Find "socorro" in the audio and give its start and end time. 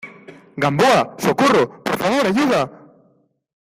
1.19-1.79